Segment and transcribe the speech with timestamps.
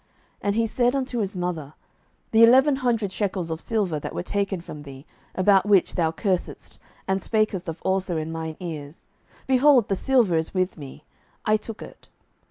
[0.01, 0.09] 07:017:002
[0.41, 1.73] And he said unto his mother,
[2.31, 6.79] The eleven hundred shekels of silver that were taken from thee, about which thou cursedst,
[7.07, 9.03] and spakest of also in mine ears,
[9.45, 11.03] behold, the silver is with me;
[11.45, 12.09] I took it.